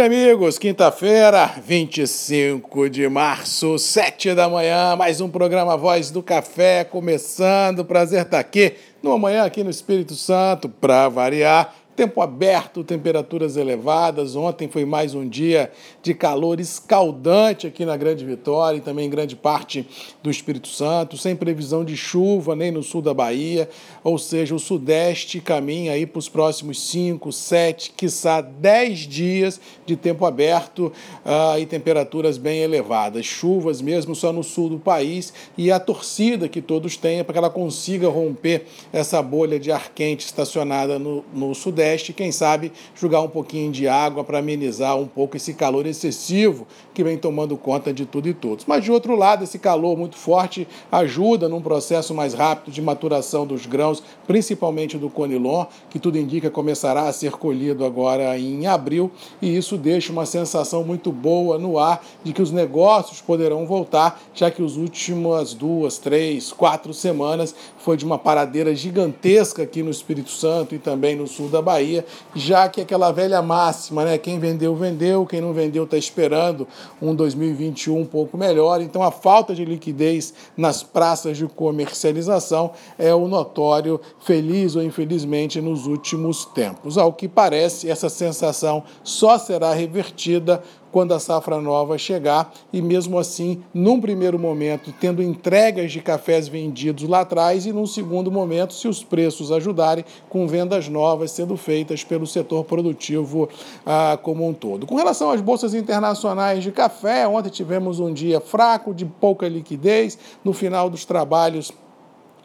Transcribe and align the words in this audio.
Amigos, 0.00 0.58
quinta-feira, 0.58 1.56
25 1.62 2.88
de 2.88 3.06
março, 3.06 3.78
7 3.78 4.34
da 4.34 4.48
manhã, 4.48 4.96
mais 4.96 5.20
um 5.20 5.28
programa 5.28 5.76
Voz 5.76 6.10
do 6.10 6.22
Café 6.22 6.84
começando. 6.84 7.84
Prazer 7.84 8.22
estar 8.22 8.38
aqui 8.38 8.76
numa 9.02 9.18
manhã 9.18 9.44
aqui 9.44 9.62
no 9.62 9.68
Espírito 9.68 10.14
Santo, 10.14 10.70
para 10.70 11.06
variar. 11.10 11.74
Tempo 12.00 12.22
aberto, 12.22 12.82
temperaturas 12.82 13.58
elevadas. 13.58 14.34
Ontem 14.34 14.66
foi 14.68 14.86
mais 14.86 15.14
um 15.14 15.28
dia 15.28 15.70
de 16.02 16.14
calor 16.14 16.58
escaldante 16.58 17.66
aqui 17.66 17.84
na 17.84 17.94
Grande 17.94 18.24
Vitória 18.24 18.78
e 18.78 18.80
também 18.80 19.04
em 19.04 19.10
grande 19.10 19.36
parte 19.36 19.86
do 20.22 20.30
Espírito 20.30 20.68
Santo, 20.68 21.18
sem 21.18 21.36
previsão 21.36 21.84
de 21.84 21.98
chuva 21.98 22.56
nem 22.56 22.70
no 22.70 22.82
sul 22.82 23.02
da 23.02 23.12
Bahia, 23.12 23.68
ou 24.02 24.16
seja, 24.16 24.54
o 24.54 24.58
Sudeste 24.58 25.42
caminha 25.42 25.92
aí 25.92 26.06
para 26.06 26.18
os 26.18 26.26
próximos 26.26 26.80
5, 26.88 27.30
7, 27.30 27.92
quiçá 27.94 28.40
10 28.40 29.00
dias 29.00 29.60
de 29.84 29.94
tempo 29.94 30.24
aberto 30.24 30.86
uh, 30.86 31.58
e 31.58 31.66
temperaturas 31.66 32.38
bem 32.38 32.60
elevadas. 32.60 33.26
Chuvas 33.26 33.82
mesmo 33.82 34.14
só 34.14 34.32
no 34.32 34.42
sul 34.42 34.70
do 34.70 34.78
país 34.78 35.34
e 35.54 35.70
a 35.70 35.78
torcida 35.78 36.48
que 36.48 36.62
todos 36.62 36.96
têm 36.96 37.22
para 37.22 37.34
que 37.34 37.38
ela 37.38 37.50
consiga 37.50 38.08
romper 38.08 38.64
essa 38.90 39.20
bolha 39.20 39.60
de 39.60 39.70
ar 39.70 39.90
quente 39.94 40.24
estacionada 40.24 40.98
no, 40.98 41.22
no 41.34 41.54
Sudeste 41.54 41.89
Quem 41.98 42.30
sabe 42.30 42.72
jogar 42.94 43.20
um 43.20 43.28
pouquinho 43.28 43.72
de 43.72 43.88
água 43.88 44.22
para 44.22 44.38
amenizar 44.38 44.96
um 44.96 45.06
pouco 45.06 45.36
esse 45.36 45.54
calor 45.54 45.86
excessivo 45.86 46.66
que 46.94 47.02
vem 47.02 47.18
tomando 47.18 47.56
conta 47.56 47.92
de 47.92 48.06
tudo 48.06 48.28
e 48.28 48.34
todos. 48.34 48.64
Mas 48.66 48.84
de 48.84 48.92
outro 48.92 49.16
lado, 49.16 49.44
esse 49.44 49.58
calor 49.58 49.96
muito 49.96 50.16
forte 50.16 50.66
ajuda 50.90 51.48
num 51.48 51.60
processo 51.60 52.14
mais 52.14 52.34
rápido 52.34 52.72
de 52.72 52.80
maturação 52.80 53.46
dos 53.46 53.66
grãos, 53.66 54.02
principalmente 54.26 54.96
do 54.98 55.10
conilon, 55.10 55.66
que 55.88 55.98
tudo 55.98 56.18
indica 56.18 56.50
começará 56.50 57.08
a 57.08 57.12
ser 57.12 57.32
colhido 57.32 57.84
agora 57.84 58.38
em 58.38 58.66
abril, 58.66 59.10
e 59.40 59.56
isso 59.56 59.76
deixa 59.76 60.12
uma 60.12 60.26
sensação 60.26 60.84
muito 60.84 61.10
boa 61.10 61.58
no 61.58 61.78
ar 61.78 62.04
de 62.22 62.32
que 62.32 62.42
os 62.42 62.50
negócios 62.50 63.20
poderão 63.20 63.66
voltar, 63.66 64.20
já 64.34 64.50
que 64.50 64.62
as 64.62 64.76
últimas 64.76 65.54
duas, 65.54 65.98
três, 65.98 66.52
quatro 66.52 66.92
semanas 66.92 67.54
foi 67.78 67.96
de 67.96 68.04
uma 68.04 68.18
paradeira 68.18 68.74
gigantesca 68.74 69.62
aqui 69.62 69.82
no 69.82 69.90
Espírito 69.90 70.30
Santo 70.30 70.74
e 70.74 70.78
também 70.78 71.16
no 71.16 71.26
sul 71.26 71.48
da 71.48 71.62
Bahia 71.62 71.79
Bahia, 71.80 72.04
já 72.34 72.68
que 72.68 72.82
aquela 72.82 73.10
velha 73.10 73.40
máxima, 73.40 74.04
né? 74.04 74.18
Quem 74.18 74.38
vendeu, 74.38 74.76
vendeu, 74.76 75.24
quem 75.24 75.40
não 75.40 75.54
vendeu 75.54 75.84
está 75.84 75.96
esperando 75.96 76.68
um 77.00 77.14
2021 77.14 77.98
um 77.98 78.04
pouco 78.04 78.36
melhor. 78.36 78.82
Então 78.82 79.02
a 79.02 79.10
falta 79.10 79.54
de 79.54 79.64
liquidez 79.64 80.34
nas 80.56 80.82
praças 80.82 81.38
de 81.38 81.46
comercialização 81.46 82.72
é 82.98 83.14
o 83.14 83.26
notório, 83.26 83.98
feliz 84.20 84.76
ou 84.76 84.82
infelizmente, 84.82 85.60
nos 85.60 85.86
últimos 85.86 86.44
tempos. 86.44 86.98
Ao 86.98 87.12
que 87.12 87.26
parece, 87.26 87.90
essa 87.90 88.10
sensação 88.10 88.84
só 89.02 89.38
será 89.38 89.72
revertida 89.72 90.62
quando 90.90 91.12
a 91.12 91.20
safra 91.20 91.60
nova 91.60 91.96
chegar 91.98 92.52
e 92.72 92.80
mesmo 92.82 93.18
assim, 93.18 93.62
num 93.72 94.00
primeiro 94.00 94.38
momento, 94.38 94.92
tendo 95.00 95.22
entregas 95.22 95.92
de 95.92 96.00
cafés 96.00 96.48
vendidos 96.48 97.08
lá 97.08 97.20
atrás 97.20 97.66
e 97.66 97.72
num 97.72 97.86
segundo 97.86 98.30
momento, 98.30 98.74
se 98.74 98.88
os 98.88 99.02
preços 99.02 99.52
ajudarem, 99.52 100.04
com 100.28 100.46
vendas 100.46 100.88
novas 100.88 101.30
sendo 101.30 101.56
feitas 101.56 102.04
pelo 102.04 102.26
setor 102.26 102.64
produtivo 102.64 103.48
ah, 103.84 104.18
como 104.22 104.46
um 104.46 104.52
todo. 104.52 104.86
Com 104.86 104.96
relação 104.96 105.30
às 105.30 105.40
bolsas 105.40 105.74
internacionais 105.74 106.62
de 106.62 106.72
café, 106.72 107.26
ontem 107.26 107.50
tivemos 107.50 108.00
um 108.00 108.12
dia 108.12 108.40
fraco, 108.40 108.94
de 108.94 109.04
pouca 109.04 109.48
liquidez, 109.48 110.18
no 110.44 110.52
final 110.52 110.90
dos 110.90 111.04
trabalhos 111.04 111.72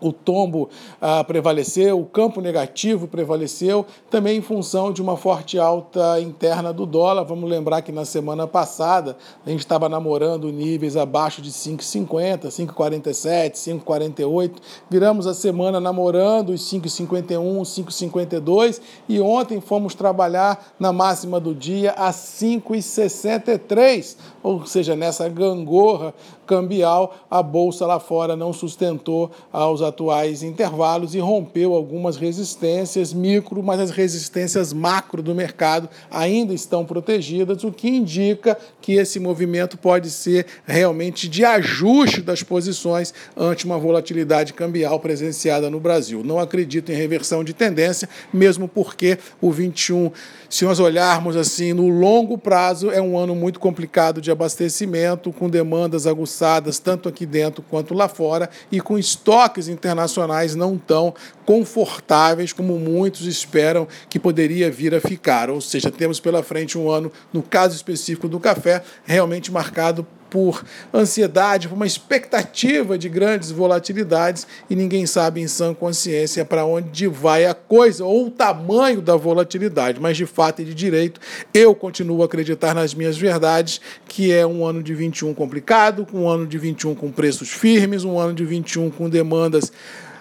o 0.00 0.12
tombo 0.12 0.68
ah, 1.00 1.22
prevaleceu, 1.24 2.00
o 2.00 2.04
campo 2.04 2.40
negativo 2.40 3.06
prevaleceu, 3.06 3.86
também 4.10 4.38
em 4.38 4.42
função 4.42 4.92
de 4.92 5.00
uma 5.00 5.16
forte 5.16 5.58
alta 5.58 6.20
interna 6.20 6.72
do 6.72 6.86
dólar. 6.86 7.24
Vamos 7.24 7.48
lembrar 7.48 7.82
que 7.82 7.92
na 7.92 8.04
semana 8.04 8.46
passada 8.46 9.16
a 9.44 9.50
gente 9.50 9.60
estava 9.60 9.88
namorando 9.88 10.50
níveis 10.52 10.96
abaixo 10.96 11.40
de 11.40 11.50
5,50, 11.50 12.48
5,47, 12.48 13.52
5,48. 13.52 14.52
Viramos 14.90 15.26
a 15.26 15.34
semana 15.34 15.80
namorando 15.80 16.50
os 16.50 16.60
5,51, 16.70 17.62
5,52 17.62 18.80
e 19.08 19.20
ontem 19.20 19.60
fomos 19.60 19.94
trabalhar 19.94 20.74
na 20.78 20.92
máxima 20.92 21.40
do 21.40 21.54
dia 21.54 21.92
a 21.92 22.10
5,63, 22.10 24.16
ou 24.42 24.66
seja, 24.66 24.96
nessa 24.96 25.28
gangorra 25.28 26.12
cambial, 26.46 27.14
a 27.30 27.42
bolsa 27.42 27.86
lá 27.86 27.98
fora 27.98 28.36
não 28.36 28.52
sustentou 28.52 29.30
aos 29.52 29.82
atuais 29.84 30.42
intervalos 30.42 31.14
e 31.14 31.18
rompeu 31.18 31.74
algumas 31.74 32.16
resistências 32.16 33.12
micro, 33.12 33.62
mas 33.62 33.78
as 33.78 33.90
resistências 33.90 34.72
macro 34.72 35.22
do 35.22 35.34
mercado 35.34 35.88
ainda 36.10 36.52
estão 36.52 36.84
protegidas, 36.84 37.64
o 37.64 37.70
que 37.70 37.88
indica 37.88 38.58
que 38.80 38.94
esse 38.94 39.20
movimento 39.20 39.78
pode 39.78 40.10
ser 40.10 40.46
realmente 40.66 41.28
de 41.28 41.44
ajuste 41.44 42.20
das 42.20 42.42
posições 42.42 43.12
ante 43.36 43.64
uma 43.64 43.78
volatilidade 43.78 44.52
cambial 44.52 44.98
presenciada 45.00 45.70
no 45.70 45.80
Brasil. 45.80 46.22
Não 46.24 46.38
acredito 46.38 46.90
em 46.90 46.94
reversão 46.94 47.44
de 47.44 47.52
tendência, 47.52 48.08
mesmo 48.32 48.66
porque 48.66 49.18
o 49.40 49.50
21, 49.50 50.10
se 50.48 50.64
nós 50.64 50.80
olharmos 50.80 51.36
assim 51.36 51.72
no 51.72 51.88
longo 51.88 52.36
prazo, 52.38 52.90
é 52.90 53.00
um 53.00 53.18
ano 53.18 53.34
muito 53.34 53.60
complicado 53.60 54.20
de 54.20 54.30
abastecimento, 54.30 55.32
com 55.32 55.48
demandas 55.48 56.06
aguçadas 56.06 56.78
tanto 56.78 57.08
aqui 57.08 57.26
dentro 57.26 57.64
quanto 57.70 57.94
lá 57.94 58.08
fora, 58.08 58.48
e 58.70 58.80
com 58.80 58.98
estoques 58.98 59.68
internacionais 59.74 60.54
não 60.54 60.78
tão 60.78 61.14
confortáveis 61.44 62.52
como 62.52 62.78
muitos 62.78 63.26
esperam 63.26 63.86
que 64.08 64.18
poderia 64.18 64.70
vir 64.70 64.94
a 64.94 65.00
ficar. 65.00 65.50
Ou 65.50 65.60
seja, 65.60 65.90
temos 65.90 66.18
pela 66.20 66.42
frente 66.42 66.78
um 66.78 66.90
ano, 66.90 67.12
no 67.32 67.42
caso 67.42 67.76
específico 67.76 68.28
do 68.28 68.40
café, 68.40 68.82
realmente 69.04 69.52
marcado 69.52 70.06
por 70.30 70.64
ansiedade, 70.92 71.68
por 71.68 71.74
uma 71.74 71.86
expectativa 71.86 72.98
de 72.98 73.08
grandes 73.08 73.50
volatilidades 73.50 74.46
e 74.68 74.74
ninguém 74.74 75.06
sabe 75.06 75.40
em 75.40 75.46
sã 75.46 75.72
consciência 75.72 76.44
para 76.44 76.64
onde 76.64 77.06
vai 77.06 77.46
a 77.46 77.54
coisa 77.54 78.04
ou 78.04 78.26
o 78.26 78.30
tamanho 78.30 79.00
da 79.00 79.16
volatilidade. 79.16 80.00
Mas 80.00 80.16
de 80.16 80.26
fato 80.26 80.62
e 80.62 80.64
de 80.64 80.74
direito, 80.74 81.20
eu 81.52 81.74
continuo 81.74 82.22
a 82.22 82.26
acreditar 82.26 82.74
nas 82.74 82.94
minhas 82.94 83.16
verdades, 83.16 83.80
que 84.08 84.32
é 84.32 84.46
um 84.46 84.66
ano 84.66 84.82
de 84.82 84.94
21 84.94 85.34
complicado, 85.34 86.06
um 86.12 86.28
ano 86.28 86.46
de 86.46 86.58
21 86.58 86.94
com 86.94 87.10
preços 87.10 87.50
firmes, 87.50 88.04
um 88.04 88.18
ano 88.18 88.34
de 88.34 88.44
21 88.44 88.90
com 88.90 89.08
demandas 89.08 89.72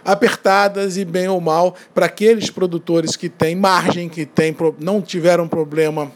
apertadas 0.05 0.97
e 0.97 1.05
bem 1.05 1.27
ou 1.27 1.39
mal 1.39 1.75
para 1.93 2.07
aqueles 2.07 2.49
produtores 2.49 3.15
que 3.15 3.29
têm 3.29 3.55
margem, 3.55 4.09
que 4.09 4.25
têm, 4.25 4.55
não 4.79 5.01
tiveram 5.01 5.47
problema 5.47 6.11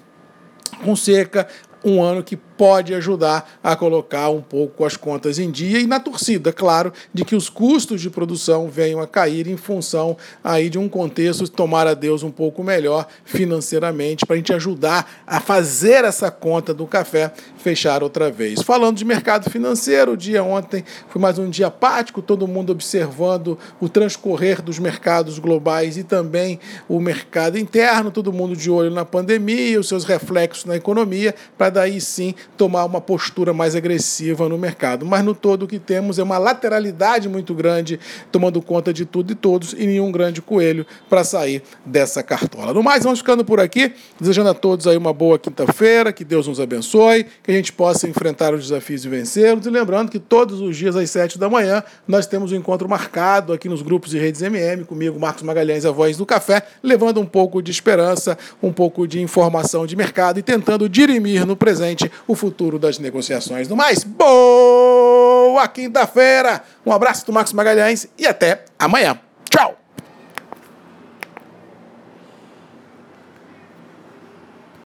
com 0.83 0.95
seca, 0.95 1.47
um 1.87 2.03
ano 2.03 2.21
que 2.21 2.35
pode 2.35 2.93
ajudar 2.93 3.59
a 3.63 3.75
colocar 3.75 4.29
um 4.29 4.41
pouco 4.41 4.83
as 4.83 4.97
contas 4.97 5.37
em 5.37 5.49
dia 5.51 5.79
e 5.79 5.87
na 5.87 5.99
torcida, 5.99 6.51
claro, 6.51 6.91
de 7.13 7.23
que 7.23 7.35
os 7.35 7.49
custos 7.49 8.01
de 8.01 8.09
produção 8.09 8.67
venham 8.67 8.99
a 8.99 9.07
cair 9.07 9.47
em 9.47 9.55
função 9.55 10.17
aí 10.43 10.69
de 10.69 10.77
um 10.77 10.89
contexto, 10.89 11.47
tomar 11.47 11.85
a 11.87 11.93
Deus 11.93 12.23
um 12.23 12.31
pouco 12.31 12.63
melhor 12.63 13.07
financeiramente, 13.23 14.25
para 14.25 14.33
a 14.33 14.37
gente 14.37 14.51
ajudar 14.53 15.23
a 15.25 15.39
fazer 15.39 16.03
essa 16.03 16.31
conta 16.31 16.73
do 16.73 16.87
café 16.87 17.31
fechar 17.57 18.01
outra 18.01 18.31
vez. 18.31 18.61
Falando 18.61 18.97
de 18.97 19.05
mercado 19.05 19.49
financeiro, 19.49 20.13
o 20.13 20.17
dia 20.17 20.43
ontem 20.43 20.83
foi 21.09 21.21
mais 21.21 21.37
um 21.37 21.49
dia 21.49 21.67
apático, 21.67 22.21
todo 22.21 22.47
mundo 22.47 22.71
observando 22.71 23.57
o 23.79 23.87
transcorrer 23.87 24.61
dos 24.61 24.79
mercados 24.79 25.37
globais 25.37 25.95
e 25.95 26.03
também 26.03 26.59
o 26.89 26.99
mercado 26.99 27.57
interno, 27.57 28.09
todo 28.09 28.33
mundo 28.33 28.55
de 28.55 28.71
olho 28.71 28.89
na 28.89 29.05
pandemia, 29.05 29.79
os 29.79 29.87
seus 29.87 30.03
reflexos 30.05 30.65
na 30.65 30.75
economia, 30.75 31.35
para 31.57 31.76
daí 31.77 32.01
sim 32.01 32.33
tomar 32.57 32.85
uma 32.85 32.99
postura 32.99 33.53
mais 33.53 33.75
agressiva 33.75 34.49
no 34.49 34.57
mercado. 34.57 35.05
Mas 35.05 35.23
no 35.23 35.35
todo 35.35 35.63
o 35.63 35.67
que 35.67 35.77
temos 35.77 36.17
é 36.17 36.23
uma 36.23 36.39
lateralidade 36.39 37.29
muito 37.29 37.53
grande, 37.53 37.99
tomando 38.31 38.61
conta 38.61 38.91
de 38.91 39.05
tudo 39.05 39.31
e 39.31 39.35
todos, 39.35 39.73
e 39.73 39.85
nenhum 39.85 40.11
grande 40.11 40.41
coelho 40.41 40.85
para 41.07 41.23
sair 41.23 41.61
dessa 41.85 42.23
cartola. 42.23 42.73
No 42.73 42.81
mais, 42.81 43.03
vamos 43.03 43.19
ficando 43.19 43.45
por 43.45 43.59
aqui, 43.59 43.93
desejando 44.19 44.49
a 44.49 44.53
todos 44.53 44.87
aí 44.87 44.97
uma 44.97 45.13
boa 45.13 45.37
quinta-feira, 45.37 46.11
que 46.11 46.25
Deus 46.25 46.47
nos 46.47 46.59
abençoe, 46.59 47.25
que 47.43 47.51
a 47.51 47.53
gente 47.53 47.71
possa 47.71 48.07
enfrentar 48.07 48.53
os 48.53 48.61
desafios 48.63 49.05
e 49.05 49.09
vencê-los. 49.09 49.65
E 49.65 49.69
lembrando 49.69 50.09
que 50.09 50.19
todos 50.19 50.59
os 50.59 50.75
dias 50.75 50.95
às 50.95 51.09
sete 51.11 51.37
da 51.37 51.47
manhã 51.47 51.83
nós 52.07 52.25
temos 52.25 52.51
um 52.51 52.55
encontro 52.55 52.89
marcado 52.89 53.53
aqui 53.53 53.69
nos 53.69 53.83
grupos 53.83 54.09
de 54.09 54.17
redes 54.17 54.41
MM, 54.41 54.83
comigo, 54.83 55.19
Marcos 55.19 55.43
Magalhães, 55.43 55.85
a 55.85 55.91
voz 55.91 56.17
do 56.17 56.25
café, 56.25 56.63
levando 56.81 57.21
um 57.21 57.25
pouco 57.25 57.61
de 57.61 57.69
esperança, 57.69 58.35
um 58.63 58.73
pouco 58.73 59.07
de 59.07 59.21
informação 59.21 59.85
de 59.85 59.95
mercado 59.95 60.39
e 60.39 60.41
tentando 60.41 60.89
dirimir 60.89 61.45
no 61.45 61.55
presente 61.57 62.11
o 62.27 62.35
futuro 62.35 62.79
das 62.79 62.99
negociações. 62.99 63.67
No 63.67 63.75
mais, 63.75 64.03
boa 64.03 65.67
quinta-feira! 65.67 66.63
Um 66.85 66.91
abraço 66.91 67.25
do 67.25 67.33
Marcos 67.33 67.53
Magalhães 67.53 68.07
e 68.17 68.25
até 68.25 68.63
amanhã. 68.79 69.19